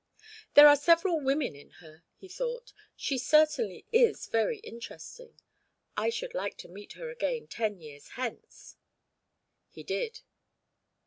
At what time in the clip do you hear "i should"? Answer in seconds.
5.95-6.33